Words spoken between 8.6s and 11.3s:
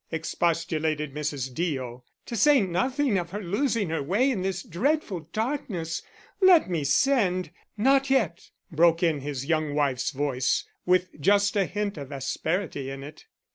broke in his young wife's voice, with